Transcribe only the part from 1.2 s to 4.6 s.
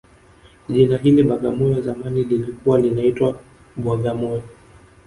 la bagamoyo zamani lilikuwa linaitwa Bwagamoyo